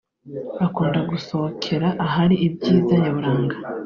[0.65, 3.55] ukunda gusohokera ahari ibyiza nyaburanga